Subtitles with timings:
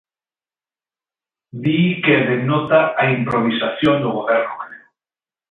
[1.65, 4.89] Di que denota a improvisación do Goberno galego.